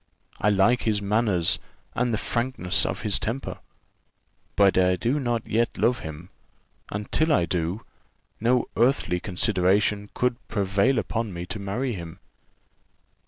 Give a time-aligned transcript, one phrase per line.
[0.39, 1.59] I like his manners
[1.93, 3.59] and the frankness of his temper;
[4.55, 6.31] but I do not yet love him,
[6.91, 7.85] and till I do,
[8.39, 12.17] no earthly consideration could prevail upon me to marry him."